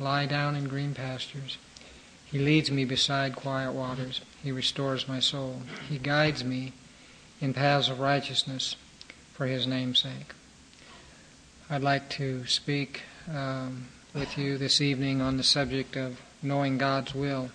[0.00, 1.58] lie down in green pastures.
[2.24, 4.20] He leads me beside quiet waters.
[4.42, 5.62] He restores my soul.
[5.88, 6.72] He guides me
[7.40, 8.76] in paths of righteousness
[9.32, 10.34] for his name's sake.
[11.68, 13.02] I'd like to speak
[13.32, 17.50] um, with you this evening on the subject of knowing God's will.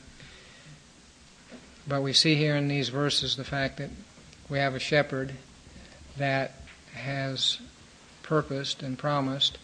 [1.88, 3.90] But we see here in these verses the fact that
[4.50, 5.34] we have a shepherd
[6.18, 6.54] that
[6.94, 7.60] has
[8.24, 9.58] purposed and promised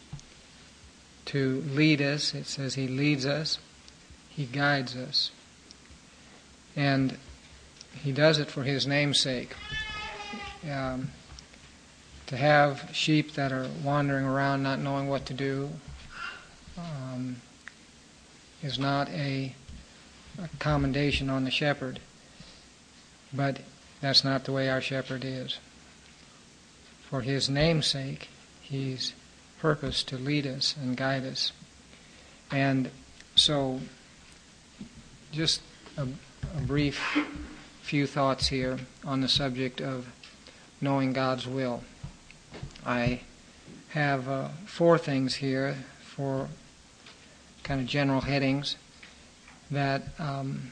[1.26, 2.34] to lead us.
[2.34, 3.60] It says he leads us,
[4.30, 5.32] he guides us.
[6.76, 7.18] And
[8.04, 9.56] he does it for his name's sake.
[10.70, 11.12] Um,
[12.28, 15.70] to have sheep that are wandering around not knowing what to do
[16.78, 17.38] um,
[18.64, 19.54] is not a,
[20.42, 22.00] a commendation on the shepherd,
[23.34, 23.60] but
[24.00, 25.60] that's not the way our shepherd is.
[27.10, 28.30] For his name's sake,
[28.62, 29.14] he's
[29.62, 31.52] purposed to lead us and guide us.
[32.50, 32.90] And
[33.36, 33.80] so,
[35.32, 35.62] just
[35.98, 36.08] a,
[36.58, 37.00] a brief
[37.84, 40.08] few thoughts here on the subject of
[40.82, 41.84] knowing God's will.
[42.84, 43.22] I
[43.90, 46.48] have uh, four things here for
[47.62, 48.78] kind of general headings
[49.70, 50.72] that um,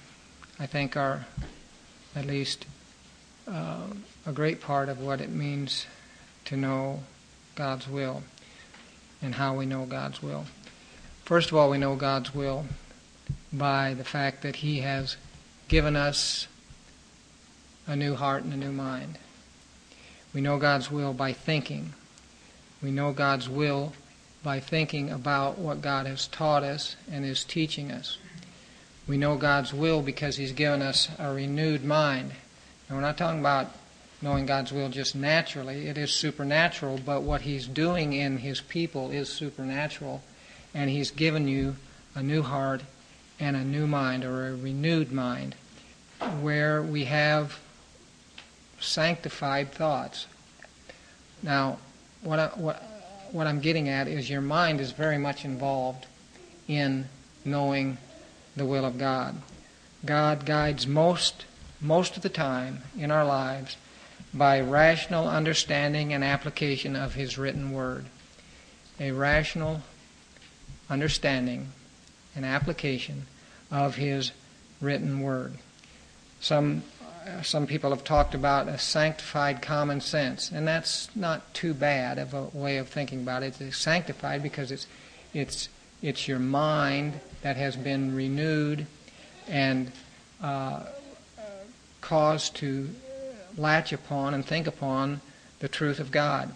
[0.58, 1.28] I think are
[2.16, 2.66] at least
[3.47, 3.83] uh,
[4.25, 5.85] a great part of what it means
[6.45, 7.03] to know
[7.53, 8.23] God's will
[9.22, 10.45] and how we know God's will.
[11.25, 12.66] First of all, we know God's will
[13.52, 15.17] by the fact that He has
[15.67, 16.48] given us
[17.86, 19.17] a new heart and a new mind.
[20.34, 21.94] We know God's will by thinking.
[22.81, 23.94] We know God's will
[24.44, 28.17] by thinking about what God has taught us and is teaching us.
[29.08, 32.31] We know God's will because He's given us a renewed mind.
[32.88, 33.72] And we're not talking about
[34.22, 39.12] knowing God's will just naturally, it is supernatural, but what He's doing in His people
[39.12, 40.22] is supernatural.
[40.73, 41.78] And He's given you
[42.16, 42.84] a new heart
[43.40, 45.56] and a new mind, or a renewed mind,
[46.42, 47.59] where we have
[48.80, 50.28] sanctified thoughts.
[51.41, 51.79] Now,
[52.22, 52.84] what, I, what,
[53.31, 56.06] what I'm getting at is your mind is very much involved
[56.68, 57.08] in
[57.46, 57.97] knowing
[58.58, 59.35] the will of God.
[60.06, 61.46] God guides most,
[61.79, 63.78] most of the time in our lives
[64.34, 68.06] by rational understanding and application of His written Word.
[69.00, 69.81] A rational
[70.90, 71.69] understanding
[72.35, 73.28] and application
[73.72, 74.31] of His
[74.81, 75.53] written Word.
[76.40, 76.84] Some
[77.44, 82.34] some people have talked about a sanctified common sense, and that's not too bad of
[82.34, 83.59] a way of thinking about it.
[83.61, 84.88] It's sanctified because it's
[85.34, 85.69] it's
[86.01, 88.88] it's your mind that has been renewed
[89.47, 89.91] and
[90.41, 90.84] uh,
[92.01, 92.90] caused to
[93.57, 95.21] latch upon and think upon
[95.59, 96.53] the truth of God.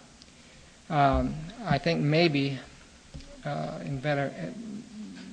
[0.90, 1.34] Um,
[1.64, 2.58] I think maybe
[3.44, 4.32] uh, in better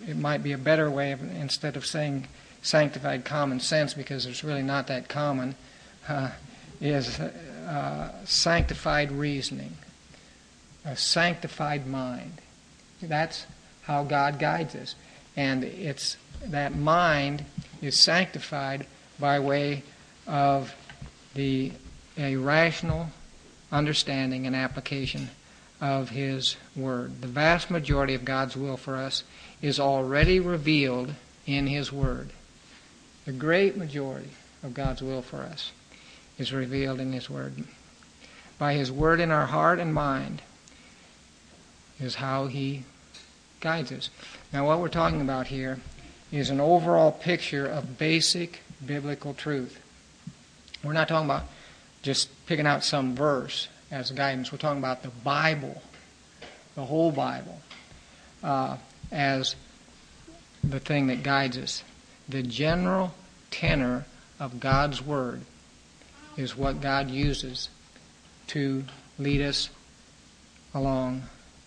[0.07, 2.27] it might be a better way of instead of saying
[2.61, 5.55] sanctified common sense because it's really not that common,
[6.07, 6.31] uh,
[6.79, 9.71] is uh, sanctified reasoning,
[10.85, 12.41] a sanctified mind.
[13.01, 13.45] That's
[13.83, 14.95] how God guides us.
[15.35, 17.45] And it's that mind
[17.81, 18.85] is sanctified
[19.19, 19.83] by way
[20.27, 20.73] of
[21.33, 21.71] the
[22.17, 23.07] a rational
[23.71, 25.29] understanding and application
[25.79, 27.21] of His Word.
[27.21, 29.23] The vast majority of God's will for us
[29.61, 31.15] is already revealed
[31.45, 32.29] in His Word.
[33.25, 34.31] The great majority
[34.63, 35.71] of God's will for us
[36.37, 37.63] is revealed in His Word.
[38.59, 40.41] By His Word in our heart and mind
[41.99, 42.83] is how He
[43.59, 44.09] guides us.
[44.51, 45.79] Now, what we're talking about here
[46.31, 49.80] is an overall picture of basic biblical truth.
[50.83, 51.43] We're not talking about
[52.01, 54.51] just picking out some verse as guidance.
[54.51, 55.81] We're talking about the Bible,
[56.75, 57.61] the whole Bible,
[58.43, 58.77] uh,
[59.11, 59.55] as
[60.63, 61.83] the thing that guides us
[62.29, 63.13] the general
[63.49, 64.05] tenor
[64.39, 65.41] of God's Word
[66.37, 67.69] is what God uses
[68.47, 68.85] to
[69.19, 69.69] lead us
[70.73, 71.23] along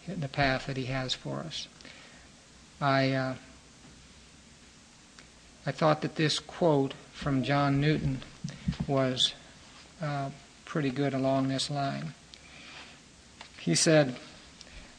[0.09, 1.69] the path that He has for us.
[2.81, 3.35] I, uh,
[5.67, 8.23] I thought that this quote from John Newton
[8.87, 9.35] was
[10.02, 10.31] uh,
[10.64, 12.14] pretty good along this line.
[13.61, 14.17] He said,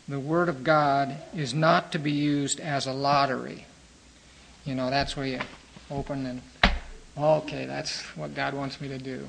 [0.07, 3.65] The Word of God is not to be used as a lottery
[4.65, 5.39] you know, that's where you
[5.91, 6.41] open and,
[7.15, 9.27] okay, that's what God wants me to do.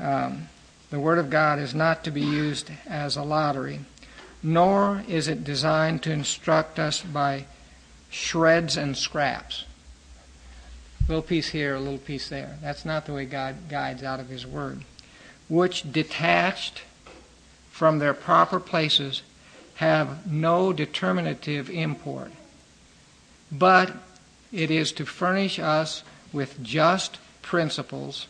[0.00, 0.48] Um,
[0.90, 3.80] the Word of God is not to be used as a lottery,
[4.42, 7.46] nor is it designed to instruct us by
[8.10, 9.64] shreds and scraps.
[11.06, 12.58] A little piece here, a little piece there.
[12.60, 14.82] That's not the way God guides out of His Word.
[15.48, 16.82] Which, detached
[17.70, 19.22] from their proper places,
[19.76, 22.32] have no determinative import
[23.50, 23.92] but
[24.52, 28.26] it is to furnish us with just principles,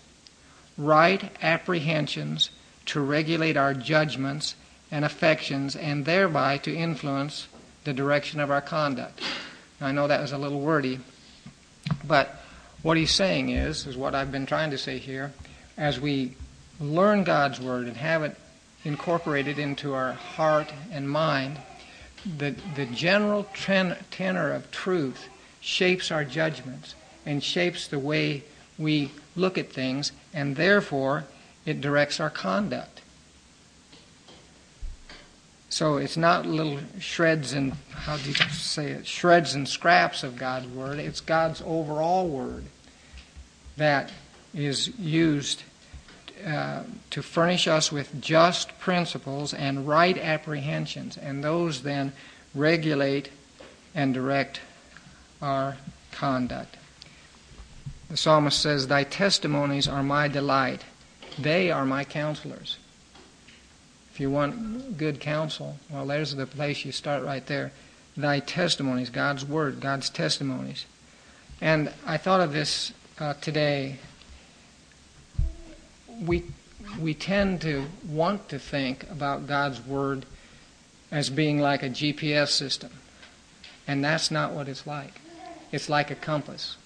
[0.77, 2.51] right apprehensions
[2.87, 4.55] to regulate our judgments
[4.91, 7.49] and affections, and thereby to influence
[7.85, 9.21] the direction of our conduct.
[9.81, 11.01] Now, I know that was a little wordy,
[12.07, 12.41] but
[12.87, 15.33] what he's saying is, is what I've been trying to say here,
[15.77, 16.37] as we
[16.79, 18.37] learn God's Word and have it
[18.85, 21.59] incorporated into our heart and mind,
[22.39, 25.29] the, the general ten, tenor of truth
[25.61, 26.95] shapes our judgments
[27.27, 28.45] and shapes the way
[28.79, 31.25] we look at things, and therefore
[31.65, 33.01] it directs our conduct.
[35.71, 39.09] So it's not little shreds and how do you say it?
[39.09, 41.01] Shreds and scraps of God's word.
[41.01, 42.63] It's God's overall word
[43.77, 44.11] that
[44.55, 45.63] is used
[46.45, 52.13] uh, to furnish us with just principles and right apprehensions, and those then
[52.55, 53.31] regulate
[53.95, 54.61] and direct
[55.43, 55.77] our
[56.13, 56.77] conduct.
[58.09, 60.85] The psalmist says, Thy testimonies are my delight,
[61.39, 62.79] they are my counselors.
[64.13, 67.73] If you want good counsel, well, there's the place you start right there.
[68.17, 70.87] Thy testimonies, God's Word, God's testimonies.
[71.61, 73.97] And I thought of this uh, today.
[76.23, 76.45] We,
[77.01, 80.27] we tend to want to think about God's Word
[81.11, 82.91] as being like a GPS system.
[83.87, 85.21] And that's not what it's like.
[85.73, 86.77] It's like a compass.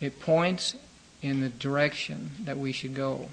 [0.00, 0.76] It points
[1.22, 3.28] in the direction that we should go.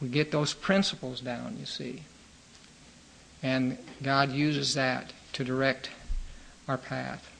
[0.00, 2.02] We get those principles down, you see.
[3.42, 5.90] And God uses that to direct
[6.66, 7.30] our path.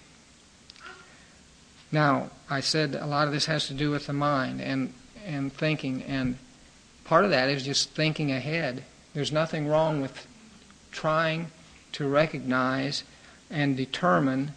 [1.90, 4.92] Now, I said a lot of this has to do with the mind and,
[5.26, 6.38] and thinking, and
[7.04, 8.84] part of that is just thinking ahead.
[9.14, 10.26] There's nothing wrong with
[10.92, 11.48] trying
[11.92, 13.04] to recognize
[13.50, 14.52] and determine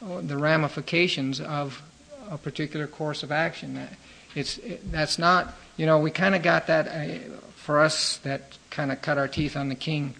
[0.00, 1.82] the ramifications of
[2.30, 3.88] a particular course of action.
[4.34, 7.18] It's, it, that's not, you know, we kind of got that uh,
[7.56, 10.14] for us that kind of cut our teeth on the King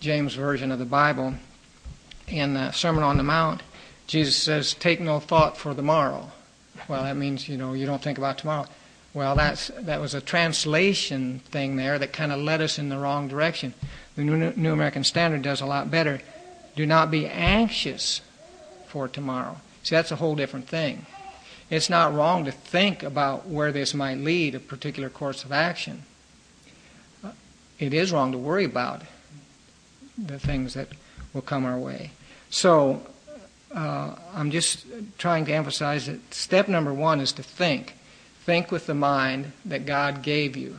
[0.00, 1.34] James Version of the Bible.
[2.26, 3.62] In the Sermon on the Mount,
[4.08, 6.32] Jesus says, Take no thought for the morrow.
[6.88, 8.66] Well, that means, you know, you don't think about tomorrow.
[9.14, 12.98] Well, that's, that was a translation thing there that kind of led us in the
[12.98, 13.74] wrong direction.
[14.16, 16.20] The New, American Standard does a lot better.
[16.74, 18.20] Do not be anxious
[18.88, 19.60] for tomorrow.
[19.84, 21.06] See, that's a whole different thing.
[21.70, 26.02] It's not wrong to think about where this might lead, a particular course of action
[27.78, 29.02] it is wrong to worry about
[30.16, 30.88] the things that
[31.32, 32.10] will come our way.
[32.50, 33.08] So uh,
[33.74, 34.86] Uh, I'm just
[35.18, 37.94] trying to emphasize that step number one is to think.
[38.44, 40.78] Think with the mind that God gave you.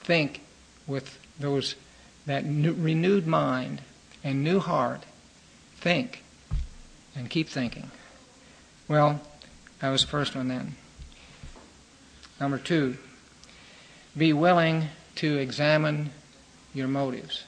[0.00, 0.42] Think
[0.86, 1.76] with those
[2.26, 3.80] that new, renewed mind
[4.22, 5.02] and new heart.
[5.76, 6.22] Think
[7.16, 7.90] and keep thinking.
[8.88, 9.20] Well,
[9.80, 10.76] that was the first one then.
[12.38, 12.98] Number two,
[14.16, 16.10] be willing to examine
[16.74, 17.44] your motives.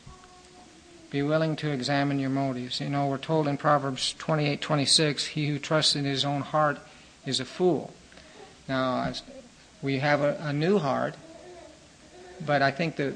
[1.15, 2.81] Be willing to examine your motives.
[2.81, 6.81] You know, we're told in Proverbs 28:26, "He who trusts in his own heart
[7.25, 7.95] is a fool."
[8.69, 9.13] Now,
[9.81, 11.15] we have a, a new heart,
[12.45, 13.15] but I think that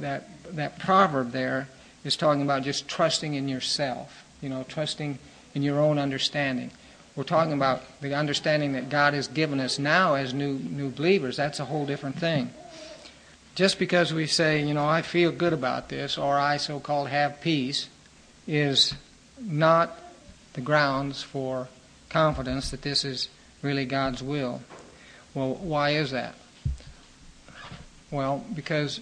[0.00, 0.22] that
[0.54, 1.66] that proverb there
[2.04, 4.22] is talking about just trusting in yourself.
[4.40, 5.18] You know, trusting
[5.52, 6.70] in your own understanding.
[7.16, 11.36] We're talking about the understanding that God has given us now as new new believers.
[11.36, 12.52] That's a whole different thing
[13.54, 17.08] just because we say, you know, I feel good about this or I so called
[17.08, 17.88] have peace
[18.46, 18.94] is
[19.40, 19.98] not
[20.54, 21.68] the grounds for
[22.08, 23.28] confidence that this is
[23.62, 24.62] really God's will.
[25.34, 26.34] Well, why is that?
[28.10, 29.00] Well, because,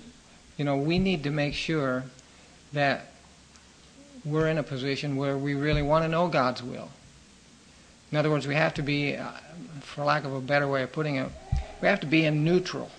[0.57, 2.05] you know, we need to make sure
[2.73, 3.13] that
[4.25, 6.91] we're in a position where we really want to know God's will.
[8.11, 9.31] In other words, we have to be, uh,
[9.81, 11.31] for lack of a better way of putting it,
[11.81, 12.91] we have to be in neutral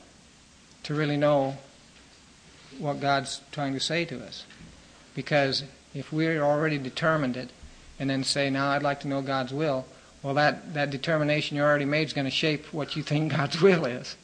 [0.83, 1.57] to really know
[2.77, 4.45] what God's trying to say to us.
[5.15, 7.49] Because if we're already determined it
[7.99, 9.85] and then say, now I'd like to know God's will,
[10.23, 13.61] well, that, that determination you already made is going to shape what you think God's
[13.61, 14.15] will is.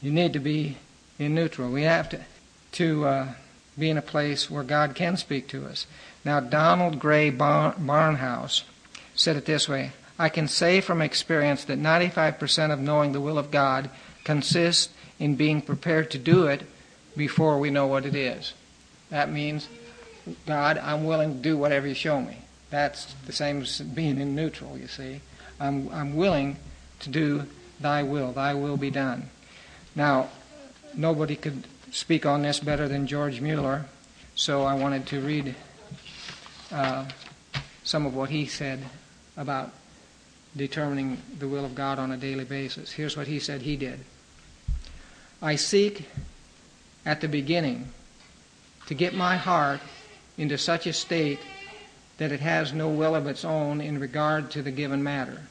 [0.00, 0.78] You need to be
[1.18, 1.70] in neutral.
[1.70, 2.20] We have to,
[2.72, 3.28] to uh,
[3.78, 5.86] be in a place where God can speak to us.
[6.24, 8.62] Now, Donald Grey Barnhouse
[9.14, 13.38] said it this way I can say from experience that 95% of knowing the will
[13.38, 13.90] of God
[14.24, 16.62] consists in being prepared to do it
[17.16, 18.54] before we know what it is.
[19.08, 19.68] That means,
[20.46, 22.38] God, I'm willing to do whatever you show me.
[22.70, 25.20] That's the same as being in neutral, you see.
[25.60, 26.56] I'm, I'm willing
[27.00, 27.44] to do
[27.78, 28.32] thy will.
[28.32, 29.30] Thy will be done.
[29.94, 30.28] Now,
[30.92, 33.84] nobody could speak on this better than George Mueller,
[34.34, 35.54] so I wanted to read
[36.72, 37.06] uh,
[37.84, 38.80] some of what he said
[39.36, 39.70] about
[40.56, 42.90] determining the will of God on a daily basis.
[42.90, 44.00] Here's what he said he did
[45.44, 46.06] I seek
[47.04, 47.88] at the beginning
[48.86, 49.80] to get my heart
[50.38, 51.40] into such a state
[52.18, 55.42] that it has no will of its own in regard to the given matter.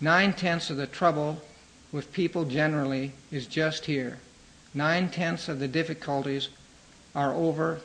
[0.00, 1.42] Nine tenths of the trouble
[1.92, 4.20] with people generally is just here.
[4.72, 6.48] Nine tenths of the difficulties
[7.14, 7.80] are over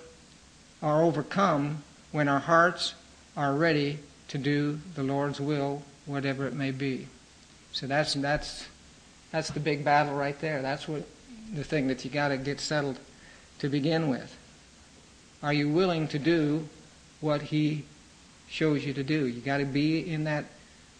[0.81, 2.93] are overcome when our hearts
[3.35, 7.07] are ready to do the Lord's will, whatever it may be.
[7.73, 8.67] So that's that's
[9.33, 10.61] that's the big battle right there.
[10.61, 11.03] That's what
[11.53, 12.99] the thing that you got to get settled
[13.59, 14.37] to begin with.
[15.41, 16.69] Are you willing to do
[17.19, 17.83] what He
[18.47, 19.25] shows you to do?
[19.25, 20.45] You got to be in that.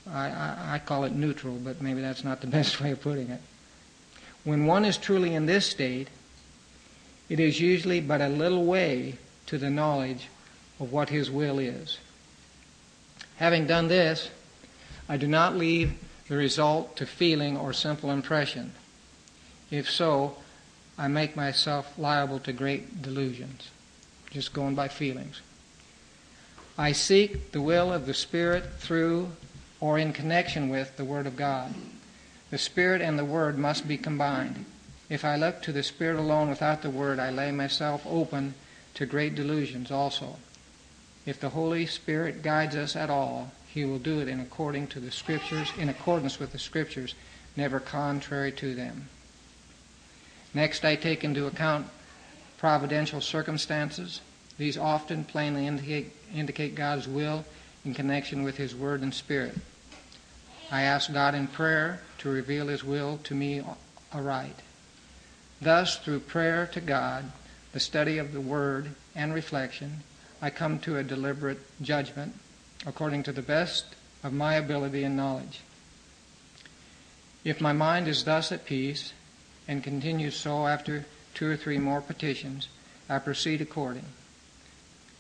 [0.10, 3.30] I, I, I call it neutral, but maybe that's not the best way of putting
[3.30, 3.40] it.
[4.44, 6.08] When one is truly in this state,
[7.30, 10.28] it is usually but a little way to the knowledge
[10.80, 12.00] of what His will is.
[13.36, 14.32] Having done this,
[15.08, 15.94] I do not leave
[16.34, 18.74] the result to feeling or simple impression.
[19.70, 20.38] If so,
[20.98, 23.70] I make myself liable to great delusions,
[24.32, 25.42] just going by feelings.
[26.76, 29.30] I seek the will of the Spirit through
[29.80, 31.76] or in connection with the Word of God.
[32.50, 34.66] The Spirit and the Word must be combined.
[35.12, 38.56] If I look to the Spirit alone without the Word, I lay myself open
[38.96, 40.38] to great delusions also.
[41.28, 45.00] If the Holy Spirit guides us at all, he will do it in according to
[45.00, 47.16] the scriptures, in accordance with the scriptures,
[47.58, 49.10] never contrary to them.
[50.54, 51.88] Next, I take into account
[52.60, 54.22] providential circumstances.
[54.60, 57.46] These often plainly indicate, indicate God's will
[57.84, 59.56] in connection with His Word and Spirit.
[60.70, 63.64] I ask God in prayer to reveal His will to me
[64.14, 64.60] aright.
[65.60, 67.32] Thus, through prayer to God,
[67.72, 70.04] the study of the Word, and reflection,
[70.44, 72.36] I come to a deliberate judgment
[72.86, 73.86] according to the best
[74.24, 75.62] of my ability and knowledge.
[77.44, 79.14] If my mind is thus at peace
[79.68, 82.70] and continues so after two or three more petitions,
[83.10, 84.06] I proceed according.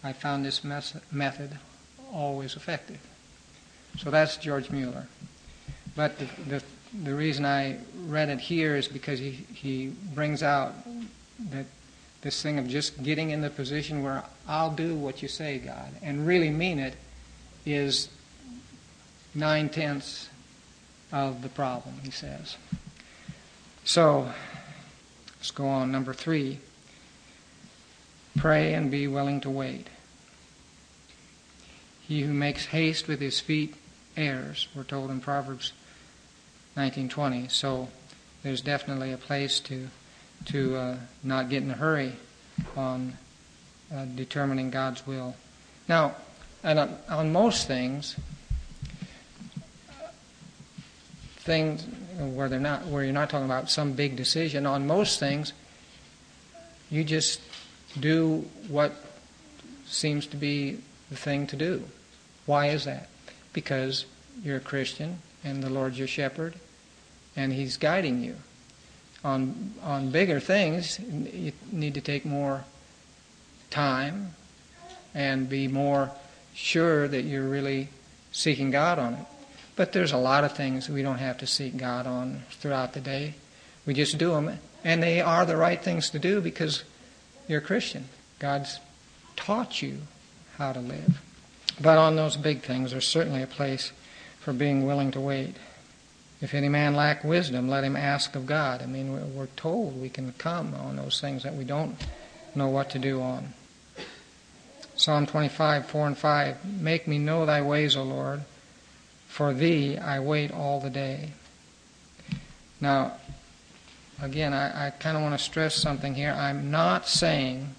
[0.03, 1.57] I found this method
[2.11, 2.99] always effective.
[3.97, 5.07] So that's George Mueller.
[5.95, 6.63] But the, the,
[7.03, 10.73] the reason I read it here is because he, he brings out
[11.51, 11.65] that
[12.21, 15.89] this thing of just getting in the position where I'll do what you say, God,
[16.01, 16.95] and really mean it
[17.65, 18.09] is
[19.33, 20.29] nine tenths
[21.11, 22.57] of the problem, he says.
[23.83, 24.31] So,
[25.37, 25.91] let's go on.
[25.91, 26.59] Number three
[28.37, 29.87] pray and be willing to wait.
[32.01, 33.75] He who makes haste with his feet
[34.17, 35.73] errs, we're told in Proverbs
[36.75, 37.49] 19:20.
[37.49, 37.89] So
[38.41, 39.89] there's definitely a place to
[40.45, 42.13] to uh, not get in a hurry
[42.75, 43.17] on
[43.93, 45.35] uh, determining God's will.
[45.87, 46.15] Now,
[46.63, 48.15] and on, on most things,
[51.37, 51.85] things
[52.17, 55.51] where they're not where you're not talking about some big decision on most things
[56.89, 57.41] you just
[57.99, 58.93] do what
[59.87, 60.77] seems to be
[61.09, 61.83] the thing to do.
[62.45, 63.09] Why is that?
[63.51, 64.05] Because
[64.43, 66.55] you're a christian and the lord's your shepherd
[67.35, 68.35] and he's guiding you.
[69.23, 72.63] On on bigger things, you need to take more
[73.69, 74.35] time
[75.15, 76.11] and be more
[76.53, 77.89] sure that you're really
[78.31, 79.25] seeking God on it.
[79.75, 83.01] But there's a lot of things we don't have to seek God on throughout the
[83.01, 83.35] day.
[83.85, 86.83] We just do them, and they are the right things to do because
[87.47, 88.05] you're a Christian.
[88.39, 88.79] God's
[89.35, 89.99] taught you
[90.57, 91.21] how to live.
[91.81, 93.91] But on those big things, there's certainly a place
[94.39, 95.55] for being willing to wait.
[96.39, 98.81] If any man lack wisdom, let him ask of God.
[98.81, 101.95] I mean, we're told we can come on those things that we don't
[102.53, 103.53] know what to do on.
[105.03, 106.79] Psalm 25, 4 and 5.
[106.79, 108.43] Make me know thy ways, O Lord.
[109.27, 111.31] For thee I wait all the day.
[112.79, 113.17] Now,
[114.21, 116.31] again, I, I kind of want to stress something here.
[116.31, 117.75] I'm not saying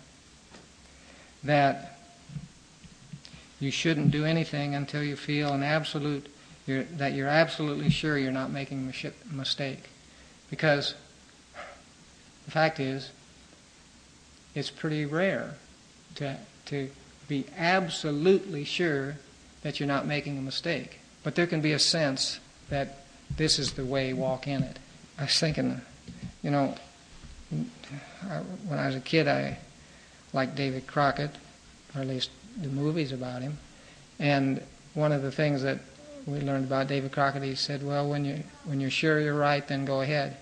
[1.44, 1.98] that
[3.58, 6.26] you shouldn't do anything until you feel an absolute
[6.66, 9.84] you're, that you're absolutely sure you're not making a mistake.
[10.50, 10.94] Because
[12.44, 13.12] the fact is,
[14.54, 15.54] it's pretty rare
[16.16, 16.90] to, to
[17.28, 19.16] be absolutely sure
[19.62, 20.98] that you're not making a mistake.
[21.22, 23.04] But there can be a sense that
[23.36, 24.78] this is the way, walk in it.
[25.18, 25.80] I was thinking,
[26.42, 26.74] you know,
[27.50, 29.58] when I was a kid, I
[30.32, 31.30] liked David Crockett,
[31.94, 33.58] or at least the movies about him.
[34.18, 34.62] And
[34.94, 35.78] one of the things that
[36.26, 37.42] we learned about David Crockett.
[37.42, 40.36] He said, "Well, when you when you're sure you're right, then go ahead."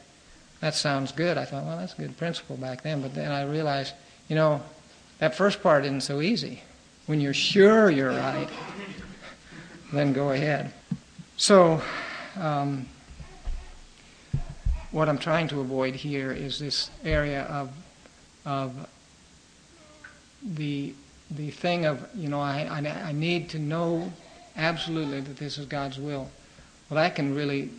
[0.60, 1.36] That sounds good.
[1.36, 3.02] I thought, well, that's a good principle back then.
[3.02, 3.94] But then I realized,
[4.28, 4.62] you know,
[5.18, 6.62] that first part isn't so easy.
[7.06, 8.48] When you're sure you're right,
[9.92, 10.72] then go ahead.
[11.36, 11.82] So,
[12.36, 12.86] um,
[14.92, 17.70] what I'm trying to avoid here is this area of
[18.44, 18.88] of
[20.42, 20.94] the
[21.30, 24.12] the thing of you know I, I, I need to know
[24.56, 26.30] absolutely that this is God's will.
[26.88, 27.70] Well, that can really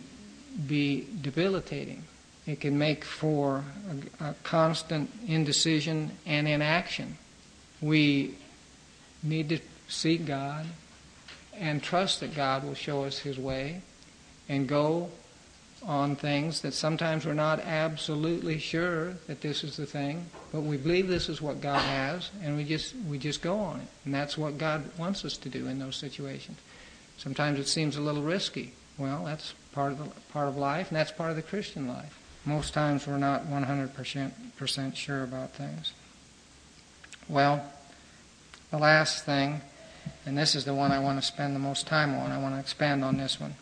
[0.66, 2.04] be debilitating.
[2.46, 3.64] It can make for
[4.20, 7.16] a, a constant indecision and inaction.
[7.80, 8.34] We
[9.24, 10.66] need to seek God
[11.56, 13.80] and trust that God will show us His way
[14.48, 15.10] and go
[15.86, 20.76] on things that sometimes we're not absolutely sure that this is the thing, but we
[20.76, 24.14] believe this is what God has, and we just we just go on it, and
[24.14, 26.58] that's what God wants us to do in those situations.
[27.18, 28.72] Sometimes it seems a little risky.
[28.96, 32.18] Well, that's part of the, part of life, and that's part of the Christian life.
[32.44, 35.92] Most times we're not 100% sure about things.
[37.28, 37.64] Well,
[38.74, 39.60] the last thing,
[40.26, 42.32] and this is the one I want to spend the most time on.
[42.32, 43.54] I want to expand on this one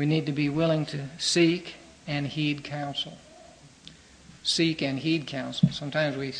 [0.00, 1.74] we need to be willing to seek
[2.06, 3.18] and heed counsel.
[4.42, 5.68] Seek and heed counsel.
[5.70, 6.32] Sometimes we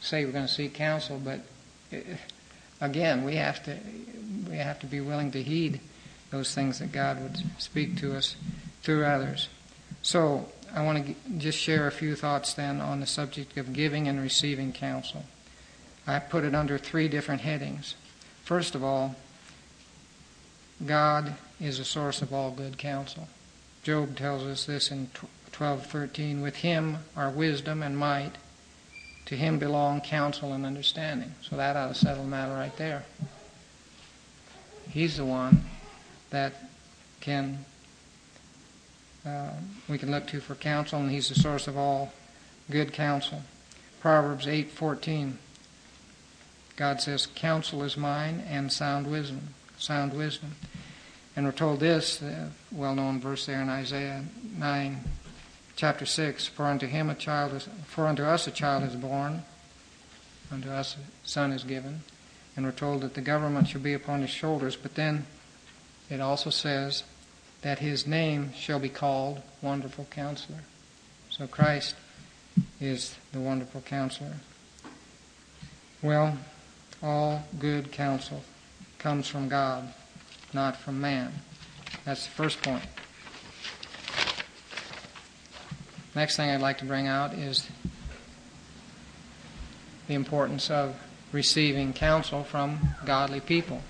[0.00, 1.40] say we're going to seek counsel, but
[1.90, 2.02] eh,
[2.82, 3.78] again, we have to
[4.48, 5.80] we have to be willing to heed
[6.30, 8.36] those things that God would speak to us
[8.82, 9.48] through others.
[10.02, 14.06] So, I want to just share a few thoughts then on the subject of giving
[14.06, 15.24] and receiving counsel.
[16.08, 17.94] I put it under three different headings.
[18.42, 19.14] First of all,
[20.84, 23.28] God is a source of all good counsel.
[23.82, 25.10] Job tells us this in
[25.52, 28.36] 12:13, with him are wisdom and might,
[29.26, 31.34] to him belong counsel and understanding.
[31.42, 33.04] So that ought to settle the matter right there.
[34.88, 35.66] He's the one
[36.30, 36.54] that
[37.20, 37.66] can
[39.26, 39.50] uh,
[39.88, 42.14] we can look to for counsel, and he's the source of all
[42.70, 43.42] good counsel.
[44.00, 45.34] Proverbs 8:14.
[46.78, 50.54] God says, "Counsel is mine, and sound wisdom, sound wisdom."
[51.34, 54.24] And we're told this, uh, the well known verse there in Isaiah
[54.56, 55.02] 9,
[55.74, 59.42] chapter 6 For unto him a child is, for unto us a child is born,
[60.52, 62.02] unto us a son is given.
[62.56, 65.26] And we're told that the government shall be upon his shoulders, but then
[66.08, 67.02] it also says
[67.62, 70.60] that his name shall be called Wonderful Counselor.
[71.28, 71.96] So Christ
[72.80, 74.36] is the Wonderful Counselor.
[76.02, 76.38] Well,
[77.02, 78.42] all good counsel
[78.98, 79.92] comes from God
[80.52, 81.32] not from man.
[82.04, 82.82] That's the first point.
[86.14, 87.68] Next thing I'd like to bring out is
[90.06, 90.96] the importance of
[91.32, 93.82] receiving counsel from godly people.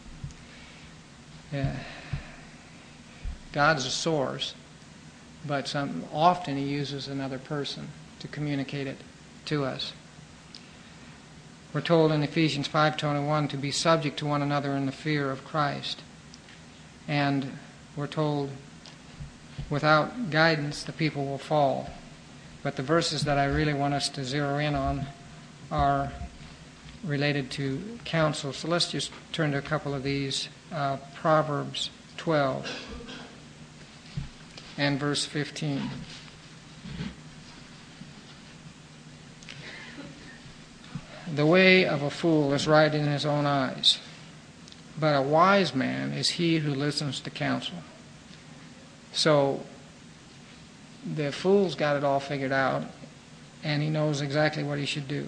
[1.53, 1.77] Yeah.
[3.53, 4.55] God is a source,
[5.47, 8.99] but some, often He uses another person to communicate it
[9.47, 9.93] to us.
[11.73, 15.45] We're told in Ephesians 5:21 to be subject to one another in the fear of
[15.45, 16.03] Christ.
[17.07, 17.59] And
[17.95, 18.51] we're told,
[19.69, 21.91] without guidance, the people will fall.
[22.63, 25.07] But the verses that I really want us to zero in on
[25.71, 26.11] are
[27.05, 28.55] related to counsel.
[28.55, 30.49] So let's just turn to a couple of these.
[30.73, 32.67] Uh, Proverbs 12
[34.79, 35.91] and verse 15.
[41.35, 43.99] The way of a fool is right in his own eyes
[44.99, 47.79] but a wise man is he who listens to counsel.
[49.13, 49.63] So
[51.05, 52.83] the fool's got it all figured out,
[53.63, 55.27] and he knows exactly what he should do.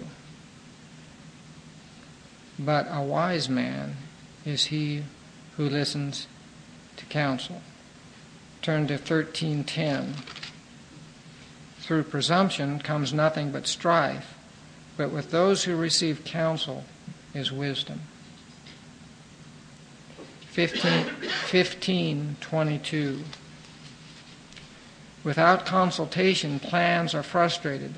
[2.58, 3.96] But a wise man
[4.44, 5.04] is he
[5.56, 6.26] who listens
[6.96, 7.62] to counsel.
[8.62, 10.14] Turn to 1310.
[11.78, 14.34] Through presumption comes nothing but strife,
[15.00, 16.84] but with those who receive counsel
[17.32, 18.02] is wisdom.
[20.50, 23.24] 15, 22.
[25.24, 27.94] Without consultation, plans are frustrated,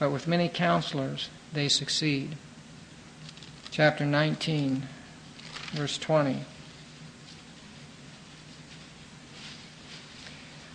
[0.00, 2.36] but with many counselors, they succeed.
[3.70, 4.88] Chapter 19,
[5.70, 6.40] verse 20.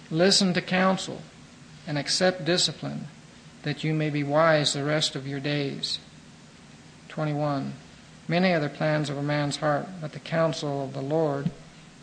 [0.09, 1.21] Listen to counsel
[1.85, 3.09] and accept discipline,
[3.63, 5.99] that you may be wise the rest of your days.
[7.09, 7.73] 21.
[8.27, 11.51] Many are the plans of a man's heart, but the counsel of the Lord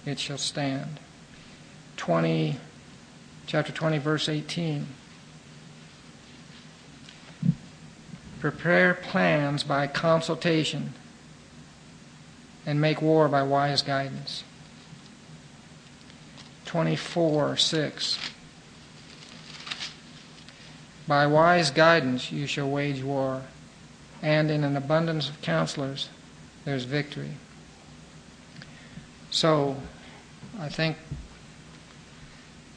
[0.04, 1.00] it shall stand.
[1.96, 2.58] 20,
[3.46, 4.86] chapter 20, verse 18.
[8.40, 10.92] Prepare plans by consultation
[12.66, 14.44] and make war by wise guidance.
[16.66, 18.18] 24, 6.
[21.06, 23.42] By wise guidance you shall wage war,
[24.22, 26.08] and in an abundance of counselors
[26.64, 27.32] there's victory.
[29.30, 29.76] So,
[30.58, 30.96] I think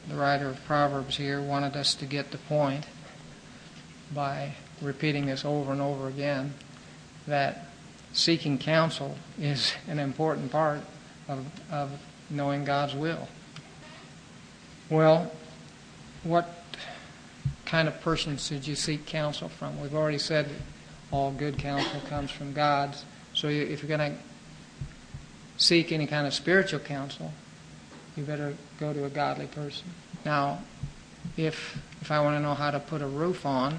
[0.08, 2.84] the writer of Proverbs here wanted us to get the point
[4.14, 6.54] by repeating this over and over again
[7.26, 7.66] that
[8.12, 10.80] seeking counsel is an important part
[11.28, 11.90] of, of
[12.28, 13.28] knowing God's will.
[14.88, 15.30] Well,
[16.24, 16.59] what
[17.70, 19.80] kind of person should you seek counsel from?
[19.80, 20.60] We've already said that
[21.12, 22.96] all good counsel comes from God.
[23.32, 24.18] So if you're going to
[25.56, 27.32] seek any kind of spiritual counsel,
[28.16, 29.84] you better go to a godly person.
[30.24, 30.58] Now,
[31.36, 33.78] if if I want to know how to put a roof on,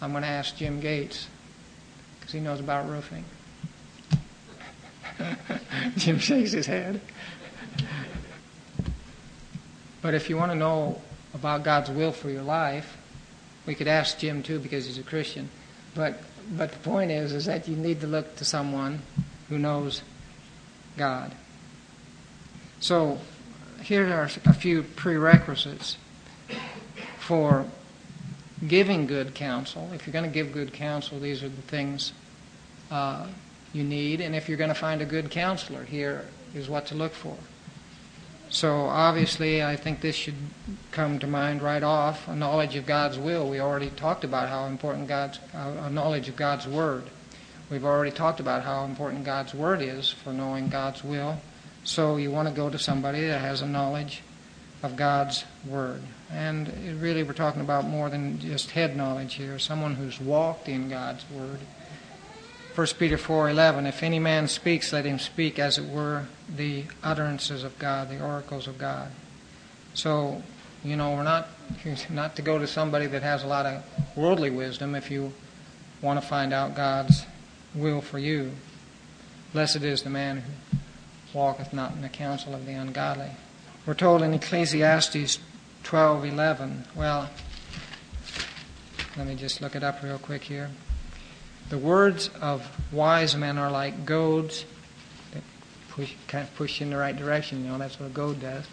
[0.00, 1.26] I'm going to ask Jim Gates
[2.18, 3.24] because he knows about roofing.
[5.98, 7.02] Jim shakes his head.
[10.00, 11.02] But if you want to know
[11.36, 12.96] about God's will for your life,
[13.66, 15.48] we could ask Jim too because he's a Christian.
[15.94, 16.20] But
[16.56, 19.02] but the point is is that you need to look to someone
[19.48, 20.02] who knows
[20.96, 21.32] God.
[22.80, 23.18] So
[23.82, 25.98] here are a few prerequisites
[27.18, 27.66] for
[28.66, 29.90] giving good counsel.
[29.92, 32.12] If you're going to give good counsel, these are the things
[32.90, 33.26] uh,
[33.72, 34.20] you need.
[34.20, 37.36] And if you're going to find a good counselor, here is what to look for.
[38.48, 40.36] So obviously, I think this should
[40.92, 42.28] come to mind right off.
[42.28, 43.48] A knowledge of God's will.
[43.48, 47.04] We already talked about how important God's uh, a knowledge of God's word.
[47.70, 51.38] We've already talked about how important God's word is for knowing God's will.
[51.82, 54.22] So you want to go to somebody that has a knowledge
[54.82, 56.02] of God's word.
[56.30, 59.58] And really, we're talking about more than just head knowledge here.
[59.58, 61.58] Someone who's walked in God's word
[62.76, 67.64] 1 Peter 4:11 If any man speaks let him speak as it were the utterances
[67.64, 69.08] of God the oracles of God.
[69.94, 70.42] So,
[70.84, 71.48] you know, we're not
[72.10, 73.82] not to go to somebody that has a lot of
[74.14, 75.32] worldly wisdom if you
[76.02, 77.24] want to find out God's
[77.74, 78.52] will for you.
[79.54, 80.78] Blessed is the man who
[81.32, 83.30] walketh not in the counsel of the ungodly.
[83.86, 85.38] We're told in Ecclesiastes
[85.82, 86.84] 12:11.
[86.94, 87.30] Well,
[89.16, 90.68] let me just look it up real quick here.
[91.68, 94.64] The words of wise men are like goads
[95.32, 95.42] that
[95.90, 97.64] push, kind of push in the right direction.
[97.64, 98.64] You know, that's what a goad does.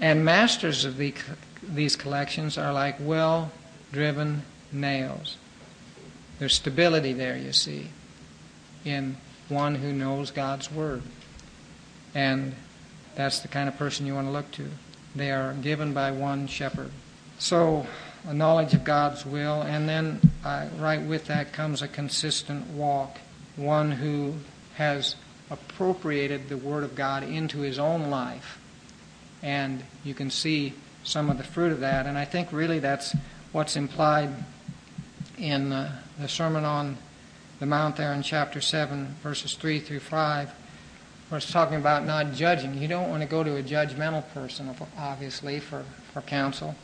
[0.00, 1.14] And masters of the,
[1.62, 3.52] these collections are like well
[3.92, 4.42] driven
[4.72, 5.36] nails.
[6.38, 7.88] There's stability there, you see,
[8.84, 9.16] in
[9.50, 11.02] one who knows God's Word.
[12.14, 12.54] And
[13.14, 14.66] that's the kind of person you want to look to.
[15.14, 16.90] They are given by one shepherd.
[17.38, 17.86] So,
[18.26, 23.18] a knowledge of God's will, and then uh, right with that comes a consistent walk.
[23.56, 24.34] One who
[24.74, 25.16] has
[25.50, 28.58] appropriated the Word of God into his own life.
[29.42, 32.06] And you can see some of the fruit of that.
[32.06, 33.14] And I think really that's
[33.52, 34.30] what's implied
[35.36, 36.96] in uh, the Sermon on
[37.58, 40.50] the Mount there in chapter 7, verses 3 through 5,
[41.28, 42.80] where it's talking about not judging.
[42.80, 46.74] You don't want to go to a judgmental person, obviously, for, for counsel.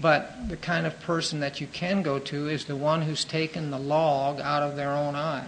[0.00, 3.70] But the kind of person that you can go to is the one who's taken
[3.70, 5.46] the log out of their own eye.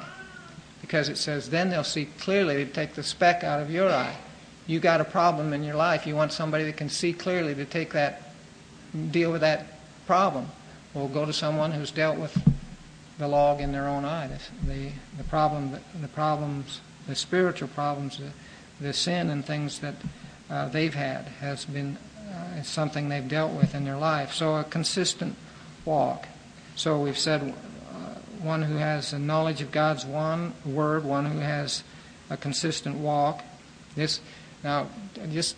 [0.80, 4.16] Because it says, then they'll see clearly to take the speck out of your eye.
[4.66, 6.06] You got a problem in your life.
[6.06, 8.22] You want somebody that can see clearly to take that,
[9.10, 9.66] deal with that
[10.06, 10.48] problem.
[10.92, 12.36] Well, go to someone who's dealt with
[13.18, 14.28] the log in their own eye.
[14.28, 18.30] The, the, the problem, the problems, the spiritual problems, the,
[18.84, 19.94] the sin and things that
[20.50, 21.96] uh, they've had has been
[22.56, 24.32] it's something they've dealt with in their life.
[24.32, 25.36] So a consistent
[25.84, 26.28] walk.
[26.76, 27.94] So we've said uh,
[28.40, 31.82] one who has a knowledge of God's one word, one who has
[32.30, 33.42] a consistent walk.
[33.94, 34.20] This
[34.64, 34.88] now
[35.30, 35.56] just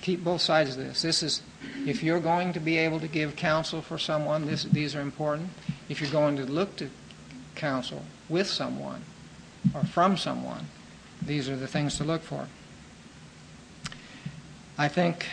[0.00, 1.02] keep both sides of this.
[1.02, 1.42] This is
[1.86, 5.50] if you're going to be able to give counsel for someone, this, these are important.
[5.88, 6.90] If you're going to look to
[7.54, 9.02] counsel with someone
[9.74, 10.66] or from someone,
[11.22, 12.48] these are the things to look for.
[14.78, 15.26] I think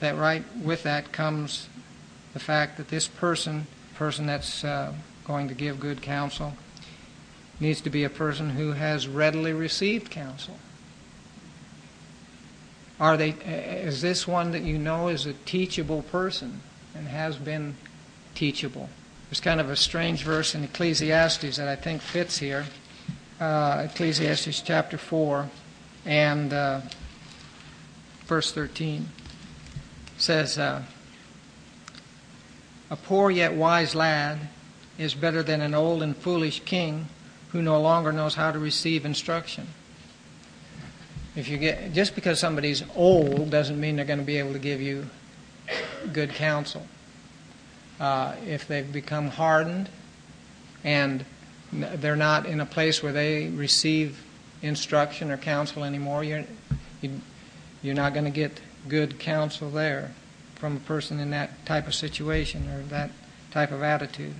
[0.00, 1.68] that right with that comes
[2.32, 4.92] the fact that this person, person that's uh,
[5.24, 6.52] going to give good counsel,
[7.60, 10.58] needs to be a person who has readily received counsel.
[12.98, 13.30] Are they?
[13.30, 16.60] Is this one that you know is a teachable person
[16.94, 17.76] and has been
[18.34, 18.88] teachable?
[19.28, 22.64] There's kind of a strange verse in Ecclesiastes that I think fits here.
[23.40, 25.48] Uh, Ecclesiastes chapter 4
[26.06, 26.80] and uh,
[28.26, 29.08] verse 13
[30.18, 30.82] says, uh,
[32.90, 34.48] A poor yet wise lad
[34.98, 37.06] is better than an old and foolish king
[37.52, 39.66] who no longer knows how to receive instruction.
[41.34, 44.58] If you get just because somebody's old doesn't mean they're going to be able to
[44.58, 45.06] give you
[46.12, 46.86] good counsel.
[48.00, 49.88] Uh, if they've become hardened
[50.84, 51.24] and
[51.72, 54.22] they're not in a place where they receive
[54.62, 56.24] instruction or counsel anymore.
[56.24, 56.44] You're,
[57.00, 57.20] you,
[57.82, 60.12] you're not going to get good counsel there
[60.54, 63.10] from a person in that type of situation or that
[63.50, 64.34] type of attitude.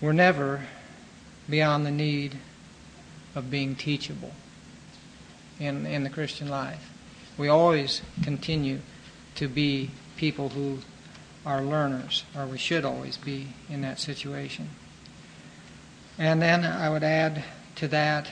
[0.00, 0.66] We're never
[1.48, 2.38] beyond the need
[3.34, 4.32] of being teachable
[5.58, 6.90] in, in the Christian life.
[7.38, 8.80] We always continue
[9.36, 10.78] to be people who
[11.44, 14.70] are learners, or we should always be in that situation.
[16.18, 17.44] And then I would add
[17.76, 18.30] to that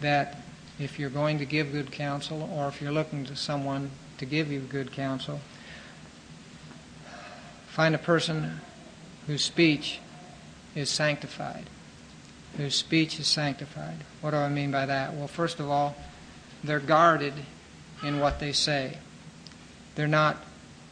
[0.00, 0.42] that
[0.78, 4.50] if you're going to give good counsel, or if you're looking to someone to give
[4.50, 5.40] you good counsel,
[7.68, 8.60] find a person
[9.26, 10.00] whose speech
[10.74, 11.64] is sanctified.
[12.56, 13.98] Whose speech is sanctified.
[14.20, 15.14] What do I mean by that?
[15.14, 15.96] Well, first of all,
[16.64, 17.34] they're guarded
[18.02, 18.98] in what they say.
[19.94, 20.38] They're not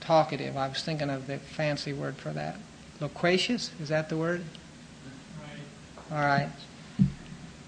[0.01, 0.57] talkative.
[0.57, 2.59] I was thinking of the fancy word for that.
[3.01, 3.71] Loquacious?
[3.81, 4.43] Is that the word?
[6.11, 6.19] Right.
[6.19, 6.49] All right.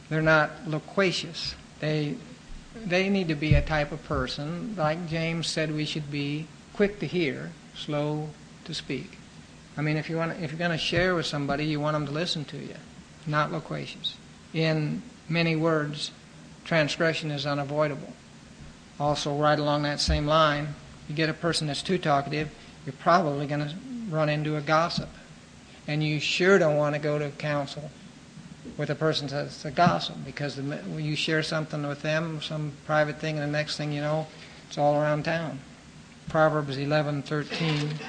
[0.08, 1.54] They're not loquacious.
[1.80, 2.16] They
[2.84, 7.00] they need to be a type of person, like James said we should be, quick
[7.00, 8.28] to hear, slow
[8.64, 9.18] to speak.
[9.76, 12.06] I mean, if you want, if you're going to share with somebody, you want them
[12.06, 12.76] to listen to you,
[13.26, 14.16] not loquacious.
[14.52, 16.10] In many words,
[16.64, 18.12] transgression is unavoidable.
[18.98, 20.74] Also, right along that same line,
[21.08, 22.50] you get a person that's too talkative,
[22.84, 23.74] you're probably going to
[24.10, 25.08] run into a gossip.
[25.88, 27.90] And you sure don't want to go to counsel
[28.76, 32.72] with a person that's a gossip because the, when you share something with them, some
[32.84, 34.26] private thing, and the next thing you know,
[34.68, 35.60] it's all around town.
[36.28, 38.00] Proverbs 11:13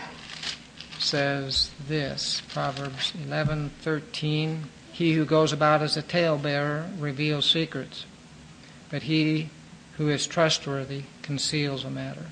[0.99, 2.41] says this.
[2.49, 8.05] Proverbs 11:13, "He who goes about as a talebearer reveals secrets,
[8.89, 9.49] but he
[9.97, 12.27] who is trustworthy conceals a matter."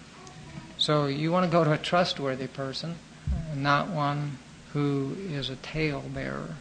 [0.77, 2.95] So you want to go to a trustworthy person,
[3.55, 4.39] not one
[4.73, 6.55] who is a talebearer.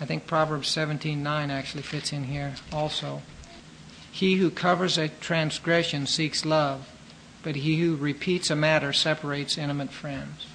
[0.00, 3.22] I think Proverbs 17:9 actually fits in here also.
[4.12, 6.88] He who covers a transgression seeks love,
[7.42, 10.46] but he who repeats a matter separates intimate friends.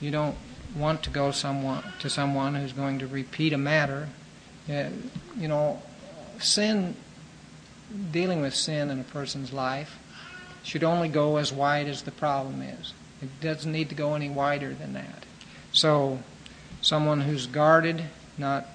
[0.00, 0.36] You don't
[0.74, 4.08] want to go someone to someone who's going to repeat a matter.
[4.66, 5.82] You know,
[6.38, 6.96] sin,
[8.10, 9.98] dealing with sin in a person's life,
[10.62, 12.94] should only go as wide as the problem is.
[13.20, 15.24] It doesn't need to go any wider than that.
[15.72, 16.20] So
[16.82, 18.04] someone who's guarded,
[18.36, 18.66] not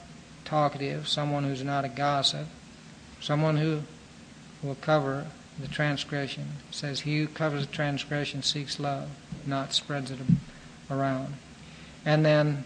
[0.46, 2.48] talkative, someone who's not a gossip,
[3.20, 3.84] someone who
[4.64, 5.28] will cover
[5.60, 6.48] the transgression.
[6.70, 9.10] It says, He who covers the transgression seeks love,
[9.46, 10.20] not spreads it
[10.90, 11.36] around.
[12.06, 12.64] And then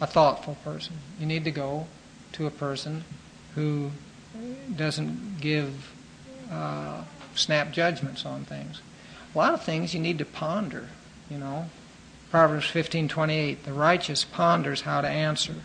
[0.00, 0.96] a thoughtful person.
[1.18, 1.86] You need to go
[2.32, 3.04] to a person
[3.54, 3.90] who
[4.76, 5.92] doesn't give
[6.50, 7.02] uh,
[7.34, 8.80] snap judgments on things.
[9.34, 10.88] A lot of things you need to ponder,
[11.30, 11.66] you know.
[12.30, 15.56] Proverbs 15:28, the righteous ponders how to answer.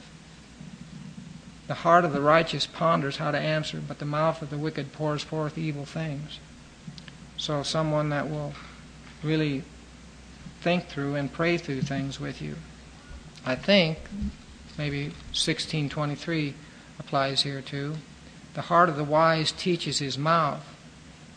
[1.68, 4.94] The heart of the righteous ponders how to answer, but the mouth of the wicked
[4.94, 6.40] pours forth evil things.
[7.38, 8.54] So someone that will
[9.24, 9.64] really
[10.62, 12.56] think through and pray through things with you.
[13.46, 13.98] I think
[14.78, 16.54] maybe 1623
[17.00, 17.98] applies here too.
[18.54, 20.66] The heart of the wise teaches his mouth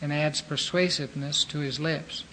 [0.00, 2.24] and adds persuasiveness to his lips.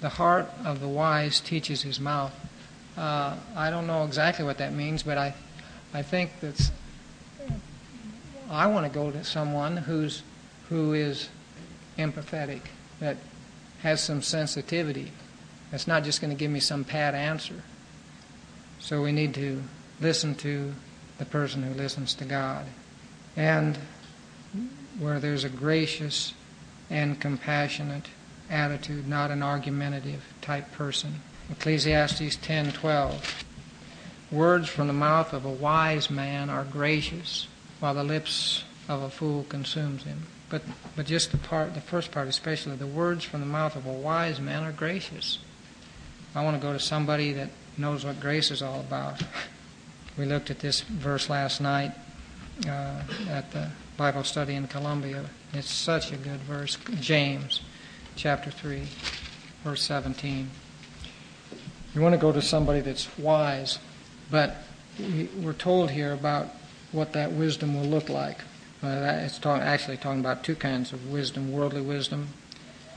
[0.00, 2.32] The heart of the wise teaches his mouth.
[2.96, 5.34] Uh, I don't know exactly what that means, but I,
[5.92, 6.70] I think that
[8.50, 10.22] I want to go to someone who's
[10.68, 11.28] who is
[11.98, 12.60] empathetic,
[13.00, 13.16] that
[13.82, 15.12] has some sensitivity.
[15.70, 17.62] That's not just going to give me some pat answer.
[18.78, 19.62] So we need to
[20.00, 20.72] listen to
[21.18, 22.66] the person who listens to God.
[23.36, 23.78] And
[24.98, 26.34] where there's a gracious
[26.90, 28.08] and compassionate
[28.50, 31.20] attitude, not an argumentative type person.
[31.50, 33.44] Ecclesiastes 10:12
[34.30, 37.46] Words from the mouth of a wise man are gracious,
[37.80, 40.26] while the lips of a fool consumes him.
[40.50, 40.62] But
[40.96, 43.92] but just the part the first part especially, the words from the mouth of a
[43.92, 45.38] wise man are gracious.
[46.34, 49.22] I want to go to somebody that knows what grace is all about.
[50.18, 51.92] We looked at this verse last night
[52.66, 55.24] uh, at the Bible study in Columbia.
[55.52, 56.76] It's such a good verse.
[57.00, 57.62] James
[58.18, 58.82] chapter 3,
[59.62, 60.50] verse 17.
[61.94, 63.78] You want to go to somebody that's wise,
[64.28, 64.56] but
[65.40, 66.48] we're told here about
[66.90, 68.38] what that wisdom will look like.
[68.82, 72.28] Uh, it's talk, actually talking about two kinds of wisdom worldly wisdom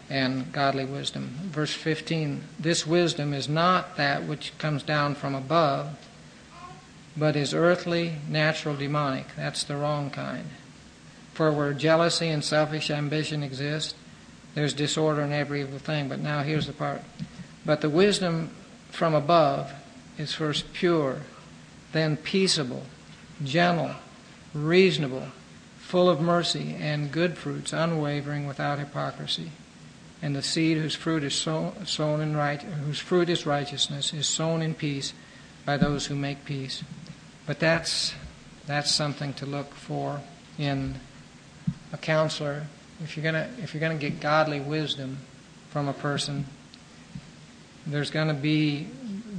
[0.09, 1.35] and godly wisdom.
[1.43, 5.99] Verse 15 This wisdom is not that which comes down from above,
[7.15, 9.27] but is earthly, natural, demonic.
[9.35, 10.49] That's the wrong kind.
[11.35, 13.95] For where jealousy and selfish ambition exist,
[14.53, 16.09] there's disorder in every evil thing.
[16.09, 17.01] But now here's the part.
[17.65, 18.51] But the wisdom
[18.89, 19.71] from above
[20.17, 21.21] is first pure,
[21.91, 22.83] then peaceable,
[23.43, 23.95] gentle,
[24.53, 25.27] reasonable,
[25.79, 29.51] full of mercy and good fruits, unwavering, without hypocrisy.
[30.21, 34.61] And the seed whose fruit is sown in right, whose fruit is righteousness, is sown
[34.61, 35.13] in peace
[35.65, 36.83] by those who make peace.
[37.47, 38.13] But that's
[38.67, 40.21] that's something to look for
[40.59, 40.95] in
[41.91, 42.67] a counselor.
[43.03, 45.17] If you're gonna if you're gonna get godly wisdom
[45.69, 46.45] from a person,
[47.85, 48.87] there's to be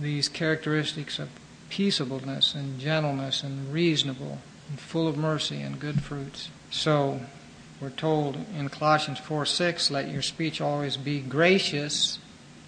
[0.01, 1.29] these characteristics of
[1.69, 6.51] peaceableness and gentleness and reasonable and full of mercy and good fruits.
[6.71, 7.21] So
[7.81, 12.19] we're told in Colossians 4 6, let your speech always be gracious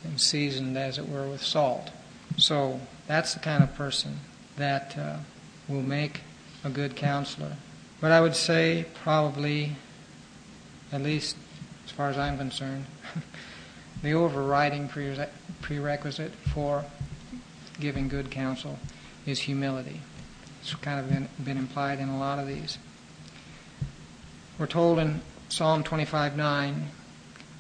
[0.03, 1.91] and seasoned, as it were, with salt.
[2.37, 4.19] So that's the kind of person
[4.57, 5.19] that uh,
[5.69, 6.23] will make
[6.65, 7.57] a good counselor.
[8.01, 9.77] But I would say probably,
[10.95, 11.37] at least
[11.85, 12.87] as far as I'm concerned,
[14.03, 16.85] the overriding prerequisite for
[17.81, 18.79] giving good counsel
[19.27, 20.01] is humility.
[20.61, 22.79] It's kind of been, been implied in a lot of these.
[24.57, 26.87] We're told in Psalm 25 9,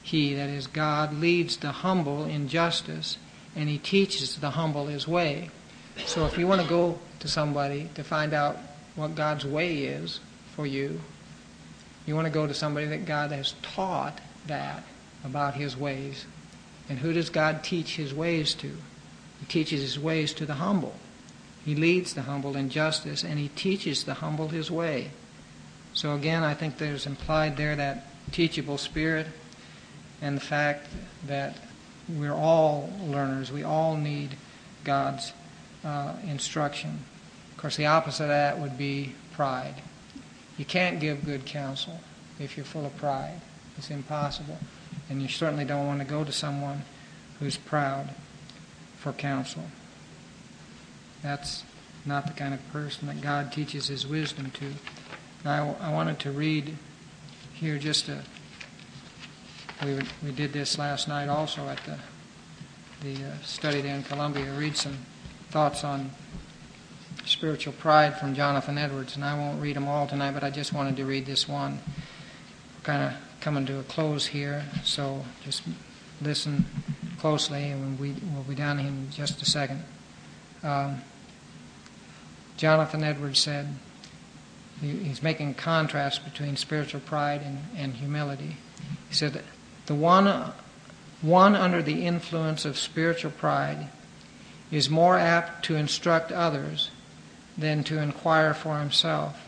[0.02, 3.18] He, that is God, leads the humble in justice,
[3.56, 5.50] and He teaches the humble His way.
[6.06, 8.56] So if you want to go to somebody to find out
[8.94, 10.20] what God's way is
[10.54, 11.00] for you,
[12.06, 14.82] you want to go to somebody that God has taught that
[15.24, 16.26] about His ways.
[16.88, 18.68] And who does God teach his ways to?
[19.40, 20.94] He teaches his ways to the humble.
[21.64, 25.10] He leads the humble in justice, and he teaches the humble his way.
[25.94, 29.26] So again, I think there's implied there that teachable spirit
[30.20, 30.88] and the fact
[31.26, 31.56] that
[32.08, 33.50] we're all learners.
[33.50, 34.36] We all need
[34.82, 35.32] God's
[35.84, 37.04] uh, instruction.
[37.52, 39.74] Of course, the opposite of that would be pride.
[40.56, 42.00] You can't give good counsel
[42.38, 43.40] if you're full of pride.
[43.76, 44.58] It's impossible.
[45.10, 46.82] And you certainly don't want to go to someone
[47.38, 48.10] who's proud
[48.98, 49.64] for counsel.
[51.22, 51.64] That's
[52.06, 54.72] not the kind of person that God teaches his wisdom to.
[55.44, 56.76] Now, I wanted to read
[57.52, 58.22] here just a.
[59.84, 61.98] We, we did this last night also at the,
[63.02, 64.52] the uh, study there in Columbia.
[64.52, 64.98] Read some
[65.50, 66.10] thoughts on
[67.24, 70.72] spiritual pride from Jonathan Edwards, and I won't read them all tonight, but I just
[70.72, 71.80] wanted to read this one.
[72.82, 75.62] Kind of coming to a close here, so just
[76.20, 76.66] listen
[77.18, 79.82] closely, and we, we'll be down in just a second.
[80.62, 81.02] Um,
[82.56, 83.68] Jonathan Edwards said,
[84.80, 88.56] he's making a contrast between spiritual pride and, and humility.
[89.08, 89.42] He said,
[89.86, 90.52] the one,
[91.22, 93.88] one under the influence of spiritual pride
[94.70, 96.90] is more apt to instruct others
[97.56, 99.40] than to inquire for himself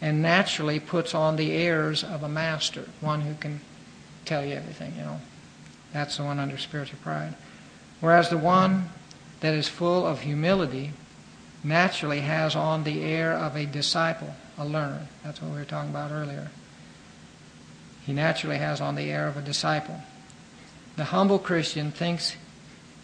[0.00, 3.60] and naturally puts on the airs of a master, one who can
[4.24, 5.20] tell you everything, you know.
[5.92, 7.34] That's the one under spiritual pride.
[8.00, 8.90] Whereas the one
[9.40, 10.92] that is full of humility
[11.62, 15.06] naturally has on the air of a disciple, a learner.
[15.22, 16.50] That's what we were talking about earlier.
[18.04, 20.02] He naturally has on the air of a disciple.
[20.96, 22.36] The humble Christian thinks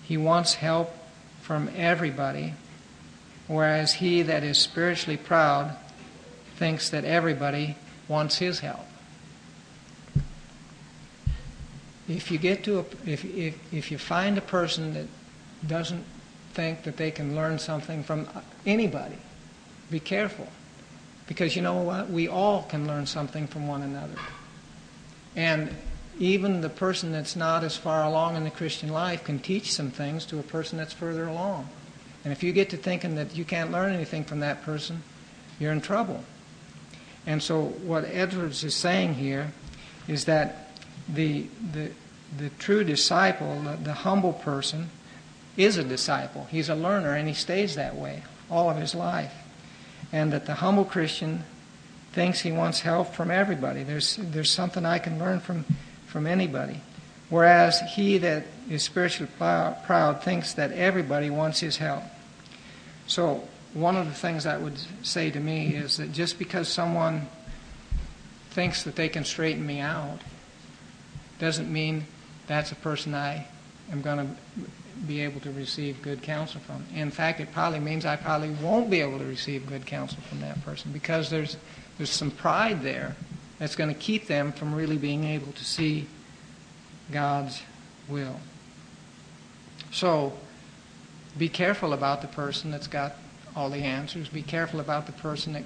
[0.04, 0.94] he wants help
[1.40, 2.54] from everybody,
[3.50, 5.76] whereas he that is spiritually proud
[6.54, 8.86] thinks that everybody wants his help.
[12.08, 15.06] If you get to a, if, if, if you find a person that
[15.66, 16.04] doesn't
[16.52, 18.28] think that they can learn something from
[18.66, 19.18] anybody,
[19.90, 20.46] be careful.
[21.26, 22.08] Because you know what?
[22.08, 24.18] We all can learn something from one another.
[25.34, 25.74] And
[26.20, 29.90] even the person that's not as far along in the Christian life can teach some
[29.90, 31.68] things to a person that's further along.
[32.24, 35.02] And if you get to thinking that you can't learn anything from that person,
[35.58, 36.22] you're in trouble.
[37.26, 39.52] And so, what Edwards is saying here
[40.08, 40.70] is that
[41.08, 41.90] the, the,
[42.36, 44.90] the true disciple, the, the humble person,
[45.56, 46.46] is a disciple.
[46.50, 49.34] He's a learner, and he stays that way all of his life.
[50.12, 51.44] And that the humble Christian
[52.12, 53.82] thinks he wants help from everybody.
[53.82, 55.64] There's, there's something I can learn from,
[56.06, 56.80] from anybody.
[57.30, 62.02] Whereas he that is spiritually proud thinks that everybody wants his help.
[63.06, 67.28] So, one of the things I would say to me is that just because someone
[68.50, 70.18] thinks that they can straighten me out
[71.38, 72.04] doesn't mean
[72.48, 73.46] that's a person I
[73.92, 74.66] am going to
[75.06, 76.84] be able to receive good counsel from.
[76.94, 80.40] In fact, it probably means I probably won't be able to receive good counsel from
[80.40, 81.56] that person because there's
[81.96, 83.14] there's some pride there
[83.58, 86.06] that's going to keep them from really being able to see
[87.10, 87.62] God's
[88.08, 88.36] will.
[89.90, 90.32] So,
[91.38, 93.14] be careful about the person that's got
[93.54, 94.28] all the answers.
[94.28, 95.64] Be careful about the person that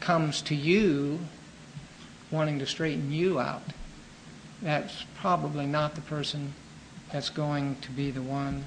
[0.00, 1.20] comes to you
[2.30, 3.62] wanting to straighten you out.
[4.62, 6.54] That's probably not the person
[7.12, 8.64] that's going to be the one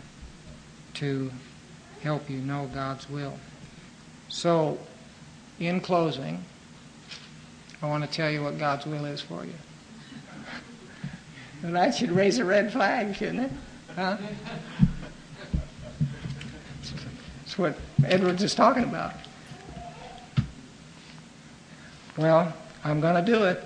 [0.96, 1.32] to
[2.02, 3.38] help you know God's will.
[4.30, 4.78] So,
[5.60, 6.44] in closing,
[7.82, 9.54] I want to tell you what God's will is for you.
[11.64, 13.52] And that should raise a red flag, shouldn't it?
[13.96, 14.18] Huh?
[17.40, 19.14] That's what Edwards is talking about.
[22.18, 22.54] Well,
[22.84, 23.64] I'm going to do it.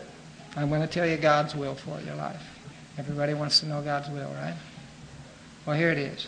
[0.56, 2.42] I'm going to tell you God's will for your life.
[2.98, 4.56] Everybody wants to know God's will, right?
[5.66, 6.28] Well, here it is.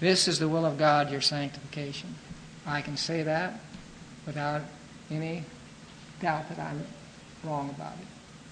[0.00, 2.14] This is the will of God, your sanctification.
[2.66, 3.60] I can say that
[4.26, 4.62] without
[5.10, 5.44] any
[6.20, 6.84] doubt that I'm
[7.44, 8.06] wrong about it.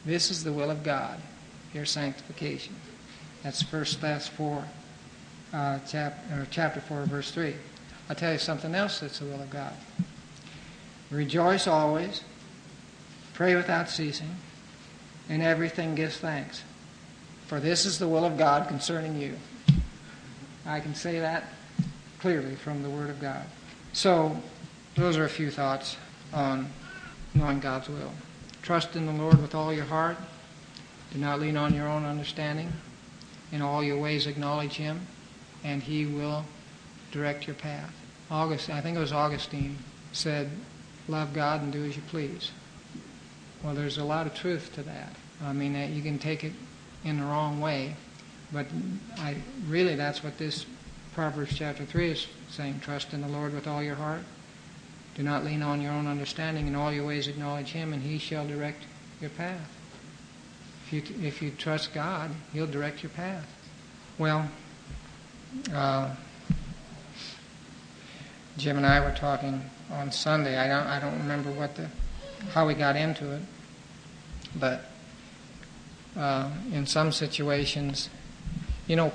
[0.07, 1.21] This is the will of God,
[1.75, 2.75] your sanctification.
[3.43, 4.65] That's First Thess 4,
[5.53, 6.19] uh, chap,
[6.51, 7.55] chapter 4, verse 3.
[8.09, 9.75] I'll tell you something else that's the will of God.
[11.11, 12.23] Rejoice always,
[13.35, 14.37] pray without ceasing,
[15.29, 16.63] in everything give thanks.
[17.47, 19.35] For this is the will of God concerning you.
[20.67, 21.45] I can say that
[22.21, 23.45] clearly from the Word of God.
[23.93, 24.37] So,
[24.95, 25.97] those are a few thoughts
[26.33, 26.71] on
[27.35, 28.13] knowing God's will.
[28.63, 30.17] Trust in the Lord with all your heart.
[31.15, 32.73] Do not lean on your own understanding.
[33.53, 35.07] In all your ways acknowledge Him,
[35.63, 36.45] and He will
[37.13, 37.95] direct your path.
[38.31, 39.79] August, I think it was Augustine,
[40.13, 40.51] said,
[41.07, 42.51] Love God and do as you please.
[43.63, 45.15] Well, there's a lot of truth to that.
[45.43, 46.53] I mean, you can take it
[47.05, 47.95] in the wrong way,
[48.53, 48.67] but
[49.19, 49.37] I
[49.69, 50.67] really that's what this
[51.15, 52.81] Proverbs chapter 3 is saying.
[52.81, 54.25] Trust in the Lord with all your heart.
[55.15, 56.67] Do not lean on your own understanding.
[56.67, 58.83] In all your ways acknowledge Him, and He shall direct
[59.21, 59.71] your path.
[60.95, 63.47] If you, if you trust God, He'll direct your path.
[64.17, 64.49] Well,
[65.73, 66.15] uh,
[68.57, 70.57] Jim and I were talking on Sunday.
[70.57, 71.89] I don't, I don't remember what the,
[72.53, 73.43] how we got into it,
[74.55, 74.85] but
[76.17, 78.09] uh, in some situations,
[78.87, 79.13] you know,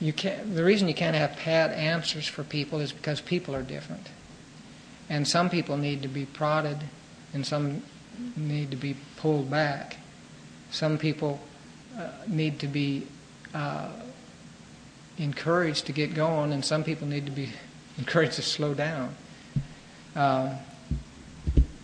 [0.00, 0.54] you can't.
[0.54, 4.08] The reason you can't have pat answers for people is because people are different,
[5.10, 6.78] and some people need to be prodded,
[7.34, 7.82] and some
[8.38, 9.98] need to be pulled back.
[10.70, 11.40] Some people
[11.98, 13.06] uh, need to be
[13.54, 13.88] uh,
[15.18, 17.50] encouraged to get going, and some people need to be
[17.98, 19.14] encouraged to slow down.
[20.14, 20.54] Uh,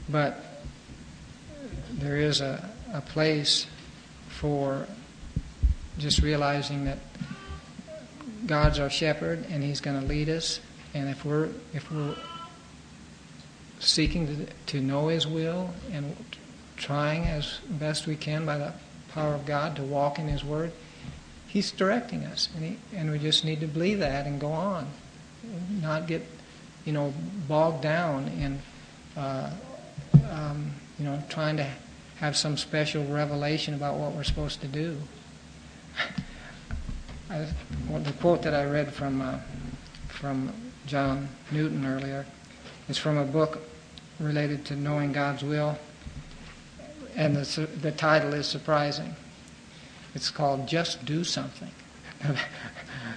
[0.09, 0.63] but
[1.93, 3.67] there is a, a place
[4.29, 4.87] for
[5.99, 6.99] just realizing that
[8.47, 10.61] God's our shepherd and He's going to lead us.
[10.95, 12.15] And if we're if we're
[13.81, 16.17] seeking to, to know His will and
[16.77, 18.73] trying as best we can by the
[19.09, 20.73] power of God to walk in His Word,
[21.47, 24.89] He's directing us, and, he, and we just need to believe that and go on,
[25.81, 26.23] not get
[26.85, 27.15] you know
[27.49, 28.61] bogged down in
[29.17, 29.51] uh,
[30.31, 31.67] um, you know trying to
[32.17, 34.99] have some special revelation about what we're supposed to do.
[37.31, 37.47] I,
[37.89, 39.39] well, the quote that I read from uh,
[40.09, 40.53] from
[40.87, 42.27] John Newton earlier
[42.89, 43.63] is from a book
[44.21, 45.79] related to knowing God's will,
[47.17, 49.17] and the the title is surprising.
[50.15, 51.73] It's called "Just Do Something."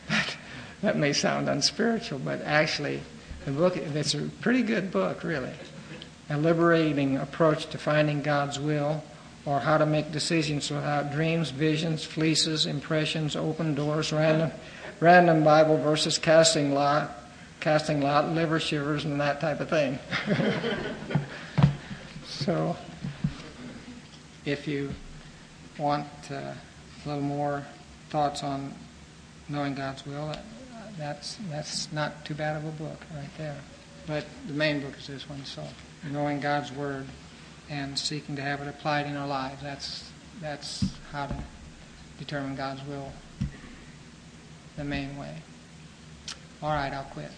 [0.10, 0.38] that,
[0.82, 3.02] that may sound unspiritual, but actually,
[3.46, 5.54] the book it's a pretty good book, really
[6.30, 9.04] a liberating approach to finding God's will
[9.46, 14.52] or how to make decisions without dreams, visions, fleeces, impressions, open doors, random,
[15.00, 17.12] random Bible verses, casting lot,
[17.60, 19.98] casting lot, liver shivers, and that type of thing.
[22.28, 22.76] so,
[24.52, 24.90] if you
[25.78, 27.66] want uh, a little more
[28.10, 28.74] thoughts on
[29.48, 30.34] knowing God's will,
[30.98, 33.58] that's that's not too bad of a book right there.
[34.08, 35.64] But the main book is this one, so
[36.12, 37.06] knowing God's Word
[37.70, 39.62] and seeking to have it applied in our lives.
[39.62, 40.10] That's,
[40.42, 41.36] that's how to
[42.18, 43.12] determine God's will
[44.76, 45.36] the main way.
[46.64, 47.32] All right, I'll quit.